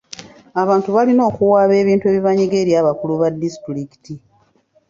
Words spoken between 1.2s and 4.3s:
okuwaaba ebintu ebibanyiga eri abakulu ba disitulikiti.